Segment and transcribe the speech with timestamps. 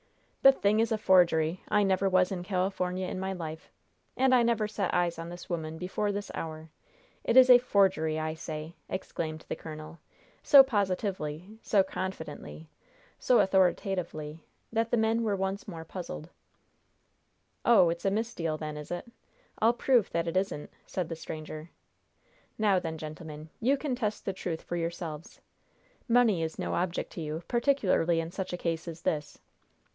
[0.41, 1.61] "The thing is a forgery!
[1.69, 3.69] I never was in California in my life!
[4.17, 6.71] And I never set eyes on this woman before this hour!
[7.23, 9.99] It is a forgery, I say!" exclaimed the colonel,
[10.41, 12.67] so positively, so confidently,
[13.19, 14.43] so authoritatively
[14.73, 16.31] that the men were once more puzzled.
[17.63, 19.11] "Oh, it's a misdeal, then, is it?
[19.59, 21.69] I'll prove that it isn't!" said the stranger.
[22.57, 25.39] "Now, then, gentlemen, you can test the truth for yourselves.
[26.09, 29.37] Money is no object to you, particularly in such a case as this.